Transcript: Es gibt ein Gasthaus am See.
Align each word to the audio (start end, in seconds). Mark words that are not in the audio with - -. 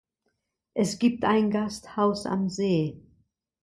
Es 0.73 0.97
gibt 0.97 1.23
ein 1.25 1.51
Gasthaus 1.51 2.25
am 2.25 2.49
See. 2.49 2.99